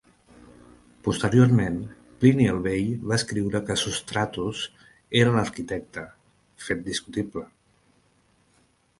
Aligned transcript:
Posteriorment, 1.07 1.75
Plini 2.23 2.47
el 2.53 2.61
Vell 2.67 2.87
va 3.11 3.19
escriure 3.21 3.61
que 3.67 3.75
Sostratus 3.81 4.61
era 5.21 5.35
l'arquitecte, 5.35 6.07
fet 6.69 6.81
discutible. 6.89 7.45